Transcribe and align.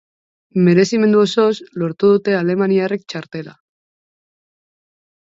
Merezimendu 0.67 1.19
osoz 1.25 1.51
lortu 1.83 2.11
dute 2.15 2.35
alemaniarrek 2.41 3.07
txartela. 3.11 3.57